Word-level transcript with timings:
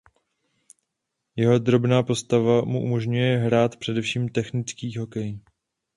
Jeho 1.35 1.59
drobná 1.59 2.03
postava 2.03 2.61
mu 2.65 2.79
umožňuje 2.81 3.37
hrát 3.37 3.75
především 3.77 4.29
technický 4.29 4.97
hokej. 4.97 5.39